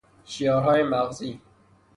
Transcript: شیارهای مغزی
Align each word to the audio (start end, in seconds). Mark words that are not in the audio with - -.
شیارهای 0.25 0.83
مغزی 0.83 1.41